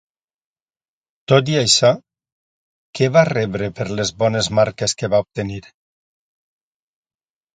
[1.31, 1.89] Tot i això,
[2.99, 5.61] què va rebre per les bones marques que va obtenir?